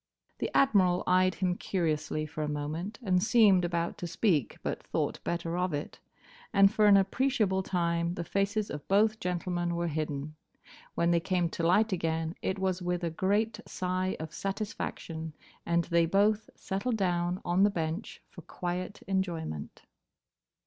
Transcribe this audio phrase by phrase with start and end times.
[0.39, 5.23] The Admiral eyed him curiously for a moment, and seemed about to speak, but thought
[5.23, 5.99] better of it;
[6.51, 10.33] and for an appreciable time the faces of both gentlemen were hidden.
[10.95, 15.35] When they came to light again it was with a great sigh of satisfaction,
[15.67, 19.83] and they both settled down on the bench for quiet enjoyment.